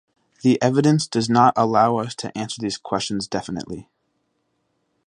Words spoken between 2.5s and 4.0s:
these questions definitely.